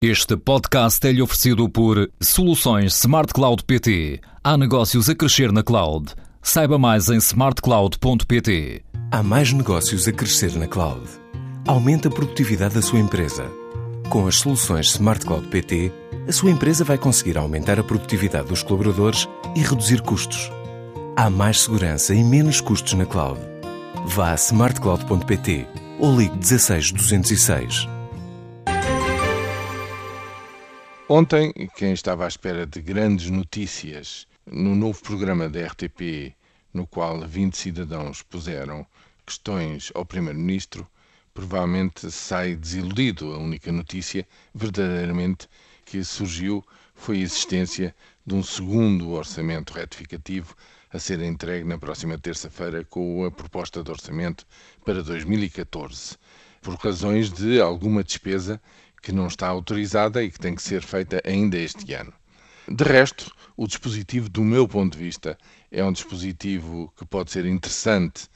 Este 0.00 0.36
podcast 0.36 1.04
é-lhe 1.08 1.20
oferecido 1.20 1.68
por 1.68 2.08
Soluções 2.20 2.94
Smart 2.94 3.32
Cloud 3.32 3.64
PT. 3.64 4.20
Há 4.44 4.56
negócios 4.56 5.08
a 5.08 5.14
crescer 5.16 5.50
na 5.50 5.64
cloud. 5.64 6.14
Saiba 6.40 6.78
mais 6.78 7.08
em 7.08 7.16
smartcloud.pt. 7.16 8.84
Há 9.10 9.22
mais 9.24 9.52
negócios 9.52 10.06
a 10.06 10.12
crescer 10.12 10.54
na 10.54 10.68
cloud. 10.68 11.02
Aumente 11.66 12.06
a 12.06 12.12
produtividade 12.12 12.76
da 12.76 12.80
sua 12.80 13.00
empresa. 13.00 13.44
Com 14.08 14.28
as 14.28 14.36
soluções 14.36 14.86
Smart 14.90 15.26
Cloud 15.26 15.48
PT, 15.48 15.90
a 16.28 16.32
sua 16.32 16.52
empresa 16.52 16.84
vai 16.84 16.96
conseguir 16.96 17.36
aumentar 17.36 17.80
a 17.80 17.82
produtividade 17.82 18.46
dos 18.46 18.62
colaboradores 18.62 19.28
e 19.56 19.62
reduzir 19.62 20.00
custos. 20.02 20.48
Há 21.16 21.28
mais 21.28 21.62
segurança 21.62 22.14
e 22.14 22.22
menos 22.22 22.60
custos 22.60 22.92
na 22.92 23.04
cloud. 23.04 23.40
Vá 24.06 24.30
a 24.30 24.36
smartcloud.pt 24.36 25.66
ou 25.98 26.16
ligue 26.16 26.38
16206. 26.38 27.97
Ontem, 31.10 31.54
quem 31.74 31.94
estava 31.94 32.26
à 32.26 32.28
espera 32.28 32.66
de 32.66 32.82
grandes 32.82 33.30
notícias 33.30 34.26
no 34.44 34.74
novo 34.74 35.02
programa 35.02 35.48
da 35.48 35.66
RTP, 35.66 36.34
no 36.70 36.86
qual 36.86 37.26
20 37.26 37.56
cidadãos 37.56 38.20
puseram 38.20 38.86
questões 39.24 39.90
ao 39.94 40.04
Primeiro-Ministro, 40.04 40.86
provavelmente 41.32 42.10
sai 42.10 42.54
desiludido. 42.54 43.32
A 43.32 43.38
única 43.38 43.72
notícia, 43.72 44.28
verdadeiramente, 44.54 45.48
que 45.86 46.04
surgiu 46.04 46.62
foi 46.94 47.16
a 47.16 47.22
existência 47.22 47.94
de 48.26 48.34
um 48.34 48.42
segundo 48.42 49.12
orçamento 49.12 49.72
retificativo 49.72 50.54
a 50.92 50.98
ser 50.98 51.22
entregue 51.22 51.66
na 51.66 51.78
próxima 51.78 52.18
terça-feira 52.18 52.84
com 52.84 53.24
a 53.24 53.30
proposta 53.30 53.82
de 53.82 53.90
orçamento 53.90 54.46
para 54.84 55.02
2014, 55.02 56.18
por 56.60 56.74
razões 56.74 57.32
de 57.32 57.62
alguma 57.62 58.04
despesa 58.04 58.60
que 59.02 59.12
não 59.12 59.26
está 59.26 59.48
autorizada 59.48 60.22
e 60.22 60.30
que 60.30 60.38
tem 60.38 60.54
que 60.54 60.62
ser 60.62 60.82
feita 60.82 61.20
ainda 61.24 61.58
este 61.58 61.94
ano. 61.94 62.12
De 62.68 62.84
resto, 62.84 63.32
o 63.56 63.66
dispositivo, 63.66 64.28
do 64.28 64.42
meu 64.42 64.68
ponto 64.68 64.96
de 64.96 65.02
vista, 65.02 65.38
é 65.70 65.82
um 65.82 65.92
dispositivo 65.92 66.92
que 66.96 67.04
pode 67.06 67.30
ser 67.30 67.46
interessante 67.46 68.28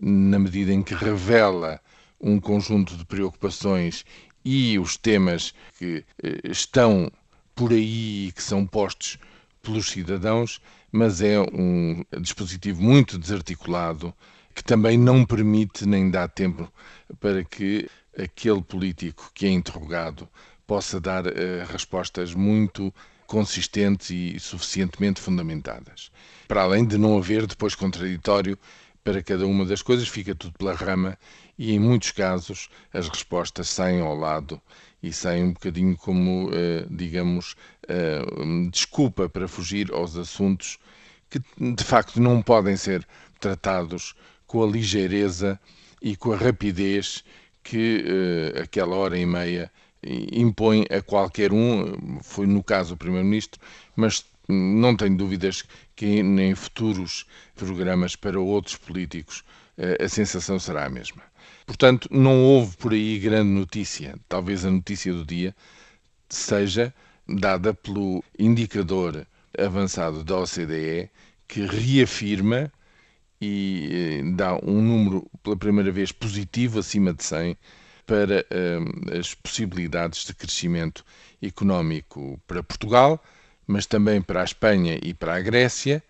na 0.00 0.38
medida 0.38 0.72
em 0.72 0.82
que 0.82 0.94
revela 0.94 1.80
um 2.20 2.40
conjunto 2.40 2.96
de 2.96 3.04
preocupações 3.04 4.04
e 4.44 4.78
os 4.78 4.96
temas 4.96 5.54
que 5.78 6.04
eh, 6.22 6.40
estão 6.44 7.10
por 7.54 7.72
aí 7.72 8.28
e 8.28 8.32
que 8.32 8.42
são 8.42 8.66
postos 8.66 9.18
pelos 9.62 9.90
cidadãos, 9.90 10.60
mas 10.90 11.20
é 11.20 11.40
um 11.40 12.04
dispositivo 12.20 12.82
muito 12.82 13.18
desarticulado 13.18 14.14
que 14.54 14.62
também 14.62 14.96
não 14.96 15.24
permite 15.24 15.86
nem 15.86 16.10
dá 16.10 16.28
tempo 16.28 16.72
para 17.20 17.44
que 17.44 17.88
aquele 18.18 18.62
político 18.62 19.30
que 19.34 19.46
é 19.46 19.50
interrogado 19.50 20.28
possa 20.66 21.00
dar 21.00 21.26
uh, 21.26 21.30
respostas 21.70 22.34
muito 22.34 22.92
consistentes 23.26 24.10
e 24.10 24.38
suficientemente 24.38 25.20
fundamentadas. 25.20 26.10
Para 26.46 26.62
além 26.62 26.86
de 26.86 26.98
não 26.98 27.16
haver 27.16 27.46
depois 27.46 27.74
contraditório 27.74 28.58
para 29.02 29.22
cada 29.22 29.46
uma 29.46 29.64
das 29.64 29.82
coisas, 29.82 30.08
fica 30.08 30.34
tudo 30.34 30.56
pela 30.58 30.74
rama 30.74 31.18
e 31.58 31.72
em 31.72 31.78
muitos 31.78 32.10
casos 32.10 32.68
as 32.92 33.08
respostas 33.08 33.68
saem 33.68 34.00
ao 34.00 34.16
lado 34.16 34.60
e 35.02 35.12
saem 35.12 35.44
um 35.44 35.52
bocadinho 35.52 35.96
como, 35.96 36.48
uh, 36.48 36.86
digamos, 36.90 37.54
uh, 37.84 38.70
desculpa 38.70 39.28
para 39.28 39.46
fugir 39.46 39.92
aos 39.92 40.16
assuntos 40.16 40.78
que 41.28 41.40
de 41.74 41.84
facto 41.84 42.20
não 42.20 42.40
podem 42.40 42.76
ser 42.76 43.06
tratados 43.40 44.14
com 44.46 44.62
a 44.62 44.66
ligeireza 44.66 45.60
e 46.00 46.16
com 46.16 46.32
a 46.32 46.36
rapidez 46.36 47.24
que 47.64 48.04
uh, 48.04 48.62
aquela 48.62 48.94
hora 48.94 49.18
e 49.18 49.26
meia 49.26 49.72
impõe 50.30 50.84
a 50.90 51.00
qualquer 51.00 51.50
um, 51.52 52.20
foi 52.22 52.46
no 52.46 52.62
caso 52.62 52.94
o 52.94 52.96
Primeiro-Ministro, 52.96 53.58
mas 53.96 54.24
não 54.46 54.94
tenho 54.94 55.16
dúvidas 55.16 55.64
que 55.96 56.06
em 56.06 56.54
futuros 56.54 57.26
programas 57.56 58.14
para 58.14 58.38
outros 58.38 58.76
políticos 58.76 59.42
uh, 59.78 60.04
a 60.04 60.08
sensação 60.08 60.58
será 60.58 60.84
a 60.84 60.90
mesma. 60.90 61.22
Portanto, 61.66 62.08
não 62.12 62.44
houve 62.44 62.76
por 62.76 62.92
aí 62.92 63.18
grande 63.18 63.48
notícia. 63.48 64.14
Talvez 64.28 64.64
a 64.64 64.70
notícia 64.70 65.12
do 65.12 65.24
dia 65.24 65.56
seja 66.28 66.94
dada 67.26 67.72
pelo 67.72 68.22
indicador 68.38 69.26
avançado 69.58 70.22
da 70.22 70.36
OCDE 70.36 71.08
que 71.48 71.64
reafirma 71.64 72.70
e 73.40 74.22
dá 74.36 74.54
um 74.62 74.80
número 74.80 75.30
pela 75.42 75.56
primeira 75.56 75.90
vez 75.90 76.12
positivo 76.12 76.78
acima 76.78 77.12
de 77.12 77.24
100 77.24 77.56
para 78.06 78.46
eh, 78.50 79.18
as 79.18 79.34
possibilidades 79.34 80.24
de 80.24 80.34
crescimento 80.34 81.04
económico 81.42 82.40
para 82.46 82.62
Portugal, 82.62 83.22
mas 83.66 83.86
também 83.86 84.20
para 84.20 84.42
a 84.42 84.44
Espanha 84.44 84.98
e 85.02 85.14
para 85.14 85.36
a 85.36 85.40
Grécia 85.40 86.02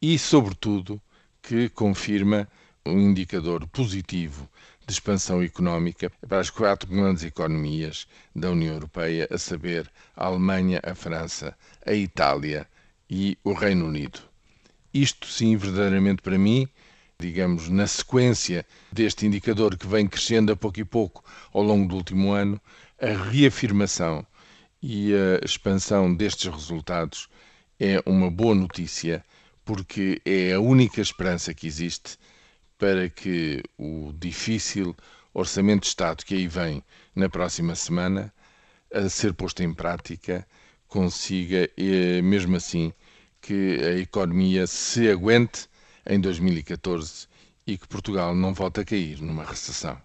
e, 0.00 0.18
sobretudo, 0.18 1.00
que 1.42 1.68
confirma 1.70 2.48
um 2.84 2.98
indicador 2.98 3.66
positivo 3.68 4.48
de 4.86 4.92
expansão 4.92 5.42
económica 5.42 6.10
para 6.28 6.40
as 6.40 6.50
quatro 6.50 6.88
grandes 6.90 7.22
economias 7.24 8.06
da 8.34 8.50
União 8.50 8.74
Europeia, 8.74 9.28
a 9.30 9.38
saber, 9.38 9.90
a 10.16 10.26
Alemanha, 10.26 10.80
a 10.82 10.94
França, 10.94 11.56
a 11.86 11.92
Itália 11.92 12.66
e 13.08 13.38
o 13.44 13.52
Reino 13.52 13.86
Unido. 13.86 14.31
Isto 14.92 15.26
sim, 15.26 15.56
verdadeiramente 15.56 16.20
para 16.20 16.38
mim, 16.38 16.68
digamos, 17.18 17.68
na 17.68 17.86
sequência 17.86 18.66
deste 18.90 19.26
indicador 19.26 19.76
que 19.76 19.86
vem 19.86 20.06
crescendo 20.06 20.52
a 20.52 20.56
pouco 20.56 20.80
e 20.80 20.84
pouco 20.84 21.24
ao 21.52 21.62
longo 21.62 21.88
do 21.88 21.96
último 21.96 22.32
ano, 22.32 22.60
a 23.00 23.30
reafirmação 23.30 24.26
e 24.82 25.12
a 25.14 25.44
expansão 25.44 26.14
destes 26.14 26.52
resultados 26.52 27.28
é 27.78 28.02
uma 28.04 28.30
boa 28.30 28.54
notícia, 28.54 29.24
porque 29.64 30.20
é 30.24 30.52
a 30.52 30.60
única 30.60 31.00
esperança 31.00 31.54
que 31.54 31.66
existe 31.66 32.18
para 32.76 33.08
que 33.08 33.62
o 33.78 34.12
difícil 34.18 34.94
orçamento 35.32 35.82
de 35.82 35.88
Estado 35.88 36.24
que 36.24 36.34
aí 36.34 36.46
vem 36.46 36.82
na 37.14 37.28
próxima 37.28 37.74
semana, 37.74 38.32
a 38.92 39.08
ser 39.08 39.32
posto 39.32 39.62
em 39.62 39.72
prática, 39.72 40.46
consiga, 40.86 41.70
eh, 41.76 42.20
mesmo 42.20 42.56
assim, 42.56 42.92
que 43.42 43.78
a 43.84 43.98
economia 43.98 44.66
se 44.66 45.10
aguente 45.10 45.68
em 46.06 46.20
2014 46.20 47.26
e 47.66 47.76
que 47.76 47.86
Portugal 47.88 48.34
não 48.34 48.54
volte 48.54 48.80
a 48.80 48.84
cair 48.84 49.20
numa 49.20 49.44
recessão. 49.44 50.00